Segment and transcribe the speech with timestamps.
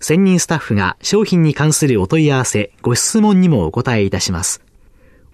[0.00, 4.62] 専任スタッフが商品に関するお問い合わせ、ご質問にもお答えいたします。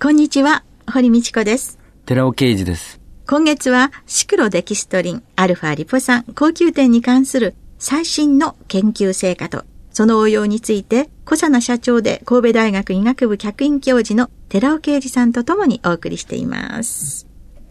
[0.00, 1.78] こんにちは、堀道子です。
[2.06, 3.00] 寺尾啓二です。
[3.26, 9.66] 今月はシクロデキストリン、アルファリポ酸、高級店に関する最新の研究成果と、
[9.98, 17.26] その応用について、小佐奈社長で神戸大学医学部客員教授の寺尾啓二さんと共にお送りしています。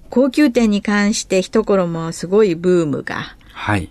[0.09, 3.37] 高級店に関して一頃もすごいブームが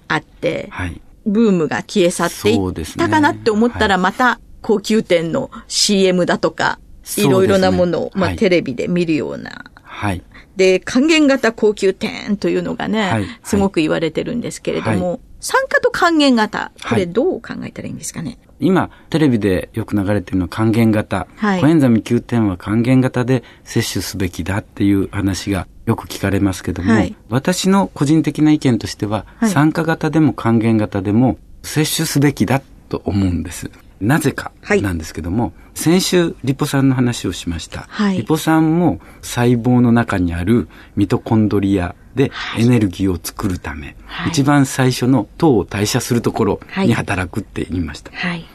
[0.08, 0.88] あって、はい。
[0.88, 6.78] はい、ブームが消え去っていったかなって思ったらまた高級店の CM だとか、
[7.16, 9.64] いろいろなものを、まあ、テレビで見るような。
[9.82, 10.22] はい。
[10.56, 21.28] で、還元型高級店というのがね、はい、すごく言われてるんですけれども、酸化と還元型、これどう考えたらいいんですかね、今、テレビでよく流れてるのは還元型。
[21.36, 33.70] はい、コエンザミ Q10 は還元型で摂取すべきだっていう話がよく聞かれますけども、はい、私の個人的な意見としては、はい、酸化型でも還元型でも摂取すべきだと思うんです。
[34.00, 34.50] なぜか
[34.82, 48.10] なんですけども、はい、先週リポ酸の話をしました、はい、リポ酸も細胞の中にあるミトコンドリアでエネルギーを作るため、はい、一番最初の糖を代謝するところに働くって言いました。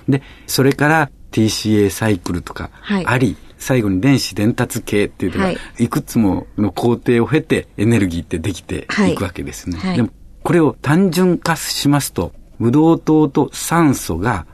[0.09, 2.71] で、それから TCA サイクルとか
[3.05, 9.95] あり、最後に電子伝達系っていうのが、いくつもの工程を経てエネルギーってできていくわけですね。
[9.95, 10.09] でも、
[10.43, 14.45] これを単純化しますと、ブドウ糖と酸素が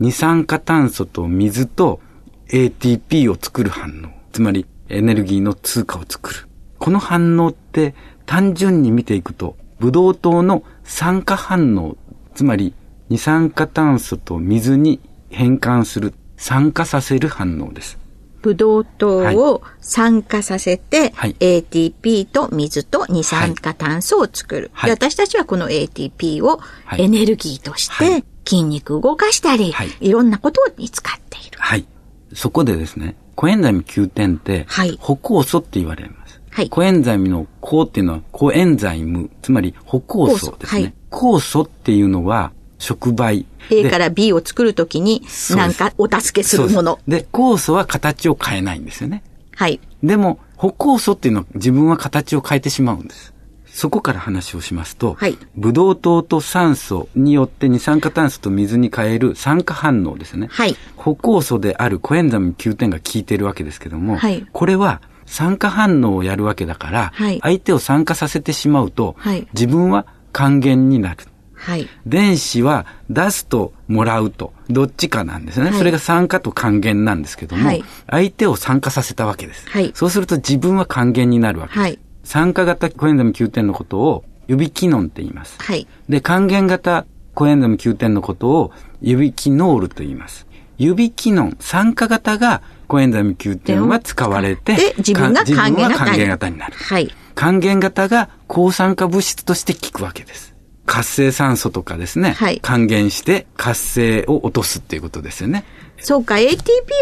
[0.00, 2.00] 二酸化炭素と水と
[2.48, 4.08] ATP を作る反応。
[4.32, 6.48] つまりエネルギーの通貨を作る。
[6.78, 7.94] この反応って
[8.26, 11.96] 単純に見ていくと、ブドウ糖の酸化反応、
[12.34, 12.74] つまり
[13.08, 17.98] 二酸化炭素と水に変換する、酸化させる反応です。
[18.44, 26.60] ブドウ糖を酸化させて、はい、ATP と水と二酸化炭素を作る、はい、私たちはこの ATP を
[26.98, 31.58] エネルギーとして筋肉動かしたり、はい、いろんなことに使っている。
[31.58, 31.86] はい。
[32.34, 36.23] そこでですね、コエンザイム Q10 って、はい、補酵素って言われます。
[36.54, 40.82] はい、コエンザイムの酵っていうのはコエンザイム、つまり補酵素ですね。
[40.82, 43.44] はい、酵素っていうのは触媒。
[43.70, 45.22] A から B を作るときに
[45.56, 47.00] なんかお助けするもの。
[47.08, 49.24] で酵素は形を変えないんですよね。
[49.56, 49.80] はい。
[50.04, 53.34] でも、補酵素っていうのは自分は形を変えてしまうんです。
[53.66, 60.46] そこから話をしますと、はい、ブドウ糖と酸素によって二酸化炭素と水に変える酸化反応ですね。
[60.52, 71.24] はい、補酵素であるコエンザイム Q10 が効いているわけですけども、はい、これは酸化反応をやるわけだから、はい、相手を酸化させてしまうと、はい、自分は還元になる。
[71.54, 75.70] はい、電子は出すともらうと、どっちかなんですね。
[75.70, 79.66] はい、それが酸化と還元なんですけども、はい、相手を酸化させたわけです。
[79.70, 81.80] はい、そうすると自分は還元になるわけです。
[81.80, 85.56] はい、酸化型コエンザム Q10 のことを指機能って言います。
[85.58, 85.86] はい。
[86.08, 90.46] で、還元型コエンザム Q10 のことを指機ノールと言います。
[90.76, 95.88] 指機能、酸化型がコエンザム Q10 は使われて、で、自分が還元
[96.28, 96.74] 型になる。
[96.74, 97.14] はい。
[97.34, 100.54] 還元型が抗酸化物質として効くわけです。
[100.86, 105.64] 活性酸素とかですね、はい、還元して活性を落とすっていうことですよね。
[106.00, 106.52] そうか、ATP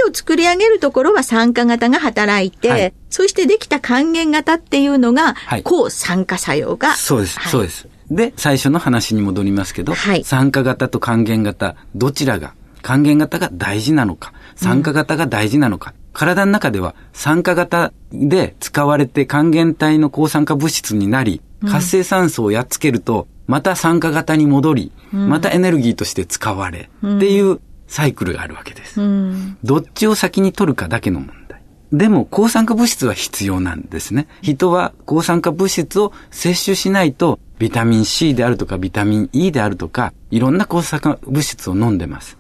[0.08, 6.94] を作り上げるところは酸化型が働いて、はい、そしてできた還元型っていうのが、はい、抗酸化作用が。
[6.94, 7.88] そうです、はい、そうです。
[8.10, 29.00] で、最初の話に戻りますけど、はい、酸化型と還元型、どちらが、還元型が大事なのか、酸化型が大事なのか、うん、体の中では酸化型で使われて還元体の抗酸化物質になり、活性酸素をやっつけると、また酸化型に戻り、うん、またエネルギーとして使われ、っていうサイクルがあるわけです。
[29.00, 31.62] うん、どっちを先に取るかだけの問題。
[31.92, 34.26] でも、抗酸化物質は必要なんですね。
[34.40, 42.38] 人は抗酸化物質を摂取しないと、ビタミン C であるとか、ビタミン E であるとか、いろんな抗酸化物質を飲んでます。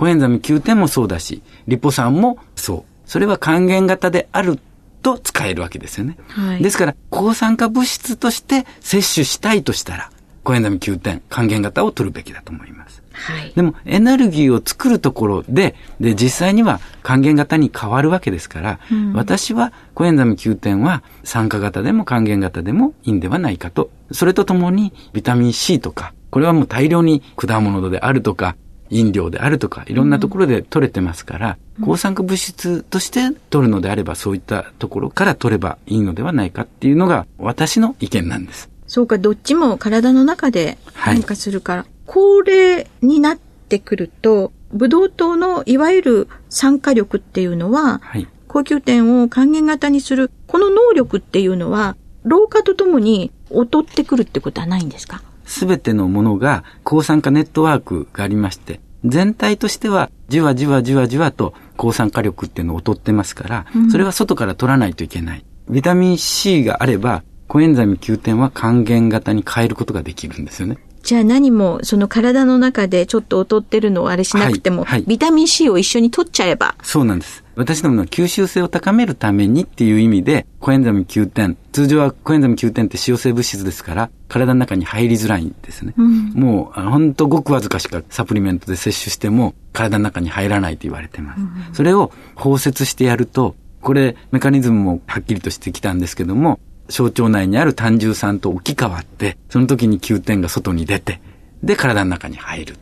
[0.00, 2.90] コエンザミ Q10 もそうだし、リポ酸もそう。
[3.04, 4.58] それは還元型である
[5.02, 6.16] と使えるわけですよね。
[6.28, 10.10] はい、ですから、抗酸化物質として摂取したいとしたら、
[10.42, 13.02] コエンザミ Q10、還元型を取るべきだと思います。
[13.12, 23.90] はい、でも、エネルギーを作るところで、で、実際には還元型に変わるわけですから、うん、私はコエンザミ Q10 は酸化型でも還元型でもいいんではないかと。
[24.12, 28.56] それとともに、ビタミン C とか、これはもう大量に果物であるとか、
[28.90, 33.20] 飲料であるとか、いろんなところで取れてますから、うん、抗酸化物質として
[33.50, 38.68] 取るのであれば、そういったところから取ればいいのではないかっていうのが私の意見なんです。
[38.86, 43.38] そうか、どっちも体の中で変化するから、はい、高齢になっ
[43.68, 55.22] てくると、ブドウ糖のいわゆる酸化力っていうのは、はい、高級点を還元型にする、この能力っていうのは、老化とともに劣ってくるってことはないんですか？
[55.50, 65.44] すべてのものが抗酸化ネットワークがありまして、全体としてはじわじわじわじわと抗酸化力っていうのを劣ってますから、うん、それは外から取らないといけない。
[65.68, 70.78] ビタミン C があれば、コエンザイム Q10 は還元型に変えることができるんですよね。
[71.02, 76.74] じゃあ何もその体の中でちょっと劣ってるのをあれしなくても、はいはい、ビタミン C を一緒に取っちゃえば。
[76.82, 77.44] そうなんです。
[77.56, 85.92] 私どもの吸収性を高めるためにっていう意味で、コエンザミ Q10、通常はコエンザミ Q10 って使用性物質ですから、体の中に入りづらいんですね。
[85.98, 91.40] うん、もう、ほんとごくわずかしかサプリメントで摂取しても、体の中に入らないと言われてます。
[91.40, 101.20] うん、それを包摂してやると、これ、メカニズムもはっきりとしてきたんですけども、小腸内にある胆汁酸と置き換わって、その時に Q10 が外に出て、
[101.62, 102.74] で、体の中に入る。
[102.74, 102.76] っ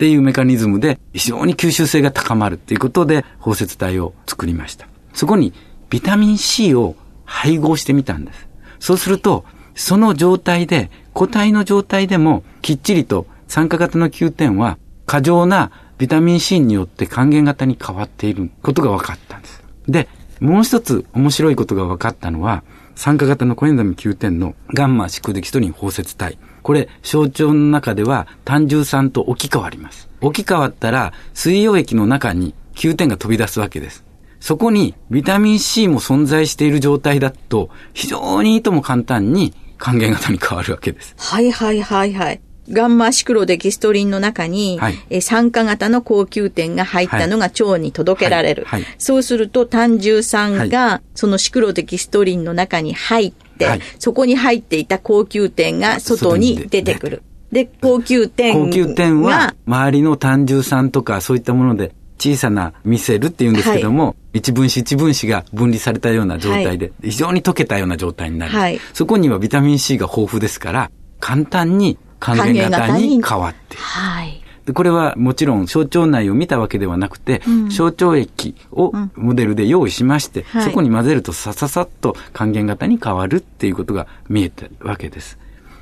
[0.00, 4.88] ていうメカニズムで非常に吸収性が高まるっていうことで包摂体を作りました。
[5.12, 5.52] そこに
[5.90, 6.96] ビタミン C を
[7.26, 8.48] 配合してみたんです。
[8.78, 19.62] そうすると、その状態で、固体の状態でもきっちりと酸化型の Q10 は過剰なビタミン C によって還元型に変わっていることが分かったんです。
[19.86, 20.08] で、
[20.40, 22.62] もう一つ面白いことが分かったのは、
[22.94, 26.38] 酸化型のコエンザミ9点のガンマシクデキストリン包摂体。
[26.62, 30.08] これ、象徴の中では単純酸と置き換わります。
[30.20, 34.04] 置き換わったら、水溶液の中に9点が飛び出すわけです。
[34.40, 41.14] そこにビタミン C も存在している状態だと、非常にいとも簡単に還元型に変わるわけです。
[41.18, 42.40] はいはいはいはい。
[42.70, 48.64] ガンマシクロデキストリンの中に、はい、え酸化型の高級点が入ったのが腸に届けられる。
[48.64, 48.82] はい。
[48.82, 56.94] はい、そうすると単純酸がそのシクロデキストリンの中に入って、はい、そこに入っていた高級点が外に出て。
[56.94, 57.22] くる。
[57.52, 68.52] で、高級点高級点は、周りの単純酸とかそういったもので小さなミセルっていうんですけども、はい、一分子一分子が分離されたような状態で、非常に溶けたような状態になる。
[68.52, 74.42] はい、そこにはビタミン C が豊富ですから、簡単に還元型に変わってはい。
[74.66, 85.38] でこれはもちろん小腸内を見たわけではなくて、うん、小腸液をモデルで用意しまして、うん、そこに混ぜるとさささっと還元型に変わるっていうことが見えてるわけです。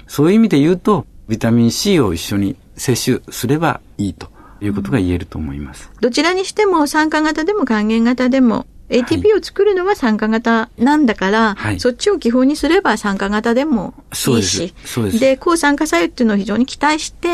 [0.07, 4.29] そういう意味で言うと、ビタミン C を一緒に摂取すればいいと
[4.63, 5.91] いうことが言えると思います。
[6.01, 13.95] どちらにしても酸化型でも還元型でも ATP を作るのは酸化型なんだから、はい、そっちを基本にすれば酸化型でも
[14.29, 14.75] いいし、
[15.13, 17.29] でで抗酸化作用っていうのを非常に期待して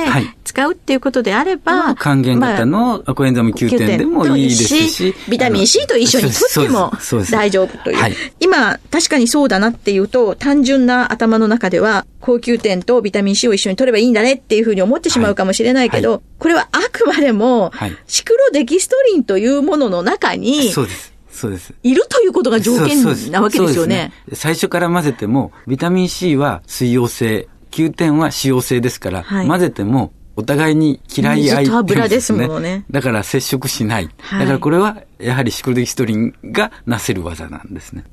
[0.44, 6.92] 使うっていうことであれば、はい、還元型のコエンザム9点でもいいですし、ビタミン C と一緒に取っても
[7.30, 7.96] 大丈夫という。
[7.96, 9.48] はい、今、確かにそう。
[9.48, 9.98] だなってい。
[9.98, 17.72] うと、単純な頭の中では、高級点とビタミン C を一緒に取ればいいんだねっていうふうに思ってしまうかもしれないけど、これはあくまでも、
[18.06, 21.74] シクロデキストリンというものの中に、そうですそうです。
[21.82, 23.96] いるということが条件なわけですよね。
[23.96, 32.84] ね最初から混ぜても、ビタミン C は水溶性、9点は使用性ですから、はい、混ぜてもお互いに嫌い合い、ね、油ですものね。
[32.90, 34.08] だから接触しない。
[34.18, 38.04] はい、だからこれはやはりシクロデキストリンがなせる技なんですね。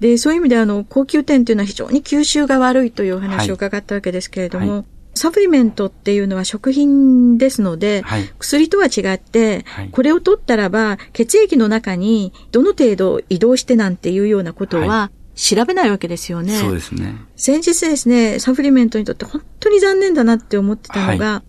[0.00, 4.84] で、そういう意味であの、高級点というのは非常に吸収が悪いというお話を伺ったわけですけれども、はい
[5.14, 16.52] サプリメントっていうのは食品ですので、はい、薬とは違って、はい、これを取ったらば、血液の中にどの程度移動してなんていうようなことは、調べないわけですよね。
[16.58, 17.16] そうですね。
[17.36, 21.42] 先日ですね、サプリメントにとって本当に残念だなって思ってたのが、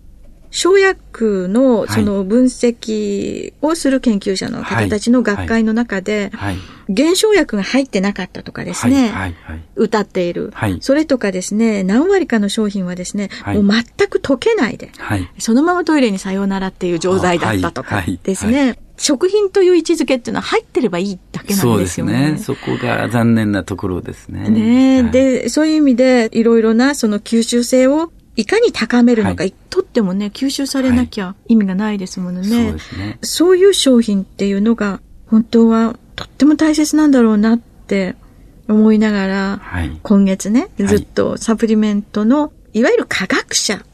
[0.51, 6.31] 生薬のその分析をする研究者の方たちの学会の中で、
[6.89, 9.35] 減少薬が入ってなかったとかですね、
[9.75, 14.91] 歌っている、それとかですね、何割かの商品はですね、もう全く溶けないで、
[15.39, 22.13] そのままトイレにさようならっていう錠剤だったとかですね、食品という位置づけっていうのは入ってればいいだけなんですよね。
[22.13, 22.37] そうですね。
[22.37, 24.47] そこが残念なところですね。
[24.49, 32.55] ね、はい、で、そういう意味で、いろいろなその吸収性をいかに高めるのか、はい、とってもね、吸収されなきゃ意味がないですものね。
[32.55, 33.19] はい、そうですね。
[33.21, 38.15] そういう商品っていうのが、本当はとっても大切なんだろうなって
[38.67, 43.85] 思いながら、はい、今月ね、ずっとサプリメントの、いわゆる科学者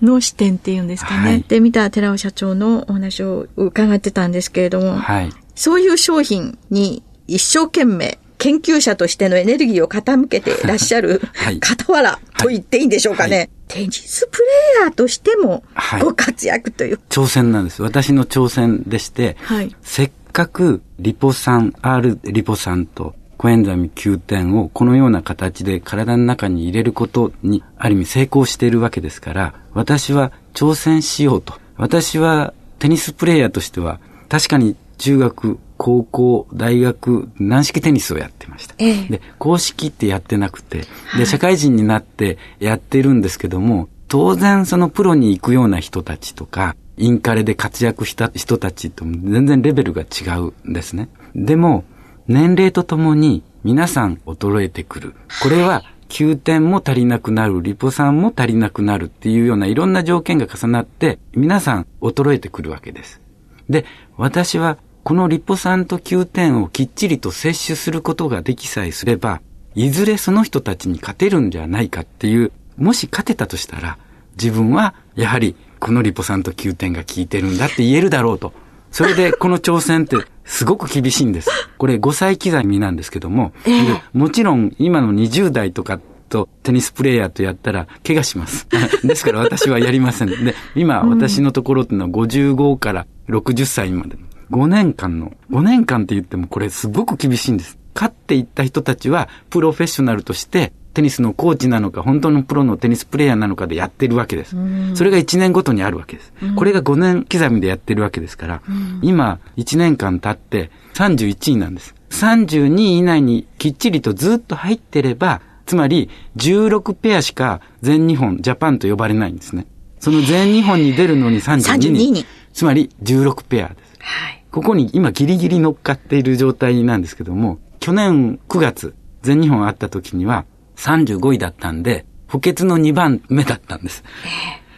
[0.00, 1.30] の視点っていうんですかね。
[1.30, 11.20] はい、で、見た寺尾社長のお話を伺ってたんですけれども、はい、そういう商品に一生懸命研究者としてのエネルギーを傾けていらっしゃる
[11.62, 13.36] 傍らと言っていいんでしょうかね。
[13.36, 15.62] はい、テニスプレーヤーとしても
[16.00, 17.82] ご活躍という、挑戦なんです。
[17.82, 19.36] 私の挑戦でして、
[19.82, 31.54] せっかくリポ酸、R リポ酸とコエンザミ Q10 をこのような形で体の中に入れることにある意味成功しているわけですから、私は挑戦しようと。
[31.76, 38.74] 私はテニスプレイヤーとしては確かに中学、高校、大学、軟式テニスをやってました。
[38.76, 40.84] ええ、で、公式ってやってなくて、
[41.16, 51.08] で、社会人になってやってるんですけども、当然そのプロに行くような人たちとか、インカレで活躍した人たちと全然レベルが違うんですね。
[51.34, 51.84] でも、
[52.28, 55.14] 年齢とともに皆さん衰えてくる。
[55.42, 63.22] これは9点も足りなくなる、リポ酸も足りなくなるっていうようないろんな条件が重なって、皆さん衰えてくるわけです。
[63.70, 63.86] で、
[64.18, 69.40] 私はこのリポ酸と9点をきっちりと摂取することができさえすれば、
[69.74, 73.98] いずれその人たちに勝てるんじゃないかっていう、もし勝てたとしたら、
[74.32, 78.52] 自分はやはりこのリポ酸と9点が効いてるんだって言えるだろうと。
[78.90, 81.50] それで この挑戦ってすごく厳しいんです。
[81.78, 88.66] これ5歳刻みなんですけども、えー、もちろん今の20代とかとテニスプレーヤーとやったら怪我します。
[89.04, 90.28] ですから私はやりません。
[90.28, 94.16] で、今私のところっていうのは55から60歳まで。
[94.50, 97.78] 5年間の、5年間って言ってもこれすごく厳しいんです。
[97.94, 104.56] 勝っていった人たちはプロフェッショナルとしてテニスのコーチなのか、本当のプロのテニスプレーヤーなのかでやってるわけです。
[104.94, 106.32] それが1年ごとにあるわけです。
[106.56, 108.62] これが5年刻みでやってるわけですから、
[109.02, 111.94] 今、1年間経って31位なんです。
[112.10, 119.66] 32位以内にきっちりとずっと入ってれば、つまり16ペアしか全日本、ジャパンと呼ばれないんですね。
[120.00, 121.92] その全日本に出るのに32人。
[121.92, 123.96] 32人つまり16ペアです。
[124.00, 130.44] はい、ここに今ギリギリ乗っかっている状態なんですけども、去年9月、全日本あった時には、
[130.76, 134.04] 35位だったんで、補欠の2番目だったんです。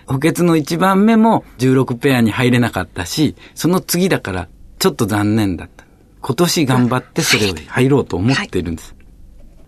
[0.07, 4.49] 補欠の1番目も16ペアに入れなかったし、その次だから
[4.79, 5.85] ちょっと残念だった。
[6.21, 8.95] 今年頑張ってそれを入ろうと思っているんです。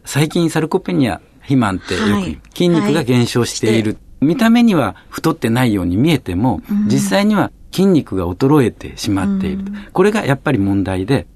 [0.05, 3.99] 最近サルコペニア、肥満ってよく筋肉が減少している。
[4.21, 9.65] 見た目には太ってないように見えても、実際には筋肉が衰えてしまっている。
[9.93, 11.27] これがやっぱり問題で、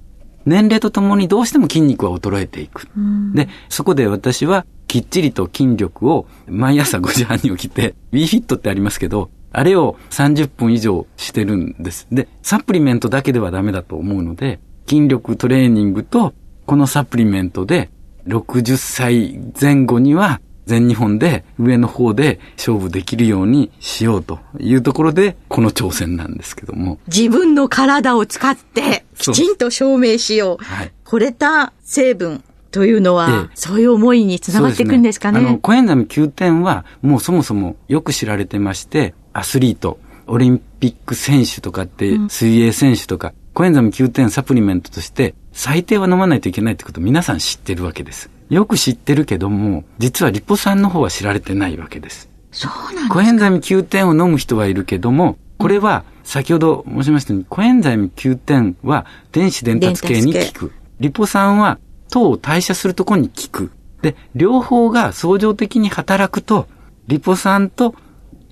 [0.45, 2.87] 年齢とともにどうしても筋肉は衰えていく。
[3.33, 12.07] で、そこで私はきっちりと筋力を毎朝5時半に起きて、 WeFit ってありますけど、あれを30分以上してるんです。
[12.09, 16.33] で、サプリメントだけではダメだと思うので、筋力トレーニングと
[16.65, 17.89] このサプリメントで
[18.27, 26.99] 60歳前後には全日本で上の方で勝負できるようにしようというところで、この挑戦なんですけども。
[27.07, 30.63] 自分の体を使ってきちんと証明しよう。
[30.63, 35.41] はい、惚れた成分というのは、ええ、そういう思いにつながっていくんですかね。
[35.41, 48.29] ねあの、コエンザミ9点は、もうそもそもよく知られてまして、アスリート、オリンピック選手とかって、水泳選手とか、うん、コエンザミ9点サプリメントとして、最低は飲まないといけないってことを皆さん知ってるわけです。
[48.49, 52.29] よく知ってるけども、実はリポ酸の方は知られてないわけです。
[52.51, 60.71] そうなんですコエンザミ9点を飲む人はいるけども、これは、先ほど申しましたように、コエンザミ9点は電子伝達系に効く。
[60.99, 61.79] リポ酸は
[62.09, 63.71] 糖を代謝するところに効く。
[64.01, 66.67] で、両方が相乗的に働くと、
[67.07, 67.95] リポ酸と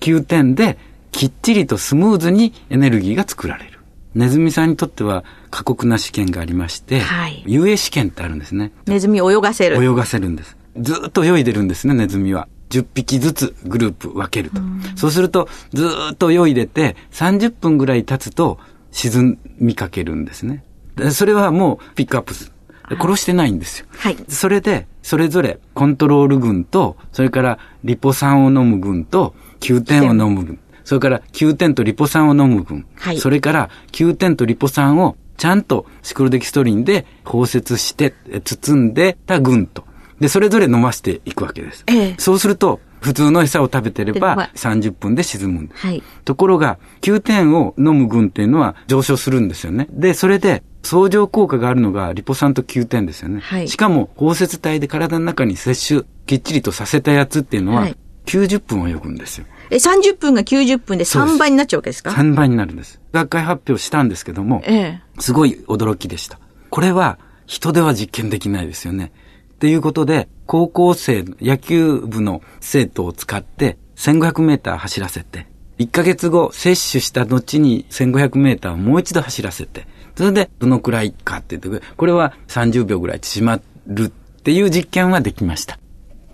[0.00, 0.78] 9点で
[1.12, 3.77] きっちりとスムーズにエネルギーが作られる。
[4.18, 8.72] ネズミさんにとっては過酷な試験がありまして、はい、遊泳試験ってあるんですね。
[8.86, 9.82] ネズミを泳がせる。
[9.82, 10.56] 泳がせるんです。
[10.76, 12.48] ずっと泳いでるんですね、ネズミは。
[12.70, 14.60] 10匹ずつグループ分けると。
[14.96, 18.58] そうすると、ずっと泳いでて、30分ぐらい経つと
[18.90, 20.64] 沈みかけるんですね。
[21.12, 22.52] それはもうピックアップする。
[23.00, 23.86] 殺してないんですよ。
[23.90, 24.16] はい。
[24.28, 30.58] それで、それぞれコントロール群と、それからリポ酸を飲む群と、 Q10を飲む群。
[30.88, 32.86] それから Q10とリポ酸を飲む群。
[32.94, 33.18] はい。
[33.18, 39.84] それから Q10とリポ酸をちゃんとシクロデキストリンで包摂して、包んでた群と。
[40.18, 41.84] で、それぞれ飲ませていくわけです。
[41.88, 45.86] ええ、そうすると、普通の餌を食べてれば30分で沈むんです。
[45.86, 49.88] はい、ところが、 Q10を飲む群っていうのは上昇するんですよね。
[49.90, 53.40] で、それで相乗効果があるのがリポ酸と Q10ですよね。
[53.42, 57.88] はい、しかも、包摂体で体の中に摂取きっちりとさせたやつっていうのは、
[58.24, 59.44] 90分泳ぐんですよ。
[59.70, 63.00] え、30分が90分で3倍になっちゃうわけですか ?3 倍になるんです。
[63.12, 66.38] 学会発表したんですけども、ええ、すごい驚きでした。
[66.70, 69.12] これは人では実験できないですよね。
[69.54, 75.46] っていうことで、高校生、野球部の生徒を使って1500メーター走らせて、
[75.78, 84.08] 1ヶ月後、接種した後に1500メーターをもう一度走らせて、それでどのくらいかって言って、これは30秒ぐらい縮まるっ
[84.42, 85.78] ていう実験はできました。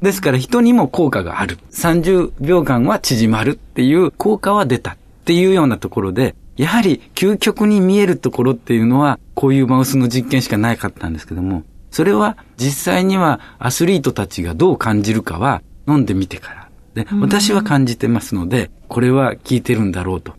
[0.04, 1.58] ですから人にも効果がある。
[1.72, 16.68] 30秒間は縮まるっていう効果は出たっていうようなところで、やはり究極に見えるところっていうのは、こういうマウスの実験しかなかったんですけども、それは実際にはアスリートたちがどう感じるかは飲んでみてから。
[16.94, 20.34] で、私は感じてますので、これは効いてるんだろうと。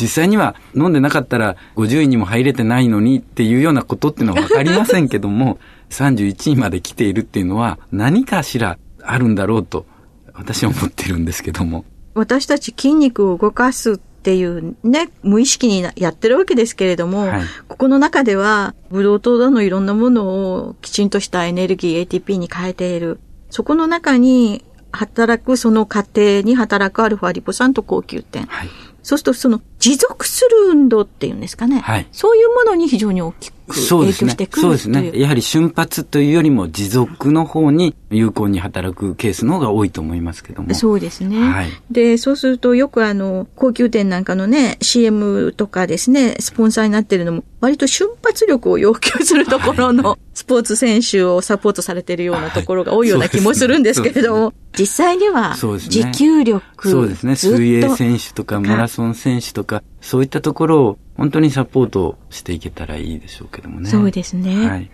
[0.00, 5.58] 実際には飲んでなかったら50位にも入れてないのにっていうようなことっていうのはわかりませんけども、
[5.90, 8.78] 31位まで来ているっていうのは何かしら
[9.10, 9.86] あるんだろうと
[10.34, 11.84] 私は思ってるんですけども。
[12.14, 23.20] 私たち筋肉を動かすっていうね、無意識にやってるわけですけれども、はい、ここの中では、ブドウ糖だのいろんなものをきちんとしたエネルギー ATP に変えている。
[23.50, 28.46] そこの中に働く、その過程に働くアルファリポ酸と高級点。
[28.46, 28.68] はい、
[29.02, 31.80] そうすると、その持続する運動っていうんですかね。
[31.80, 35.12] はい、そういうものに非常に大きく影響してくるそうですね。
[35.14, 40.74] やはり瞬発というよりも持続の方に有効に働くケースの方が多いと思いますけども。
[40.74, 41.38] そうですね。
[41.38, 57.34] はい、で、そうするとよくあの、高級店なんかのね、CM とかですね、スポンサーになってるのも、割と瞬発力を要求するところのスポーツ選手をサポートされているようなところが多いような気もするんですけれども、実際には、持久力、そうですね。
[57.36, 63.90] 水泳選手とかマラソン選手とか、そういったところを本当にサポートしていけたらいいでしょうけどもね。
[63.90, 64.68] そうですね。
[64.68, 64.90] はい、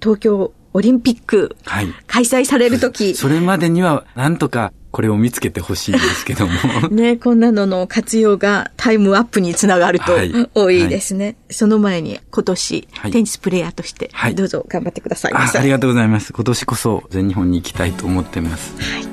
[0.00, 3.14] 東京オリンピック、はい、開催されるとき。
[3.16, 6.52] それまでには、なんとかこれを見つけてほしいですけども。
[6.92, 10.12] ね、こんなのの活用がタイムアップにつながると、
[10.54, 11.24] 多いですね。
[11.24, 15.50] はい、その前に今年、はい、テニスプレーヤーとして、どうぞ頑張ってくださいあ。
[15.52, 16.34] ありがとうございます。
[16.34, 18.74] 今年こそ全日本に行きたいと思ってます。
[18.78, 19.11] はい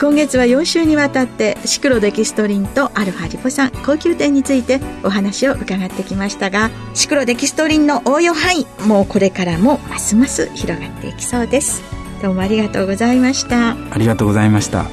[0.00, 11.82] 今月は4週にわたってシクロデキストリンとアルファリポ酸高級点についてお話を伺ってきましたがシクロデキストリンの応用範囲もうこれからもますます広がっていきそうです。
[12.22, 13.72] どうもありがとうございました。
[13.72, 14.84] ありがとうございました。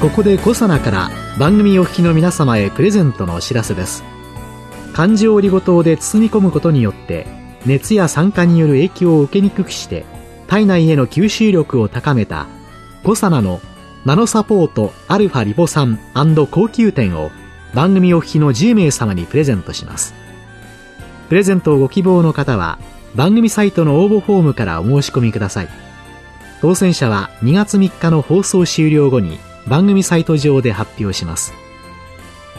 [0.00, 4.02] ここでコサナから番組お聞きの皆様へプレゼントのお知らせです。
[4.92, 10.04] 漢字オリゴ糖で包み込むことによって熱や酸化による影響を受けにくくして
[10.46, 12.46] 体内への吸収力を高めた
[13.04, 13.60] コサナの
[14.04, 15.98] ナノサポートアルファリポ酸
[16.50, 17.30] 高級点を
[17.72, 20.14] 番組お聞きの10名様にプレゼントします。
[21.28, 22.78] プレゼントをご希望の方は
[23.14, 25.68] 番組サイトの応募フォームからお申し込みください。
[26.60, 31.54] 当選者は2月3日の放送終了後に番組サイト上で発表します。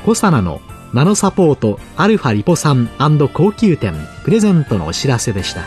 [0.06, 0.62] コサナの
[0.94, 2.88] ナノサポートアルファリポ酸
[3.34, 5.64] 高級店プレゼントのお知らせでした。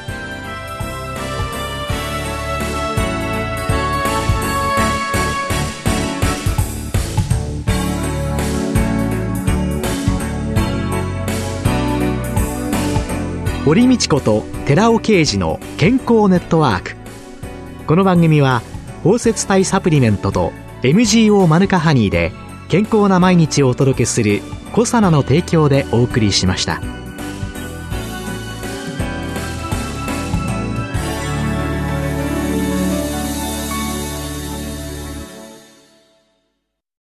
[13.65, 16.95] 堀道子と寺尾啓二の健康ネットワーク。
[17.89, 18.63] この番組は
[19.03, 22.31] 包摂体サプリメントと MGO マヌカハニーで
[22.69, 24.41] 健康な毎日をお届けする
[24.77, 26.83] コサナの提供でお送りしました。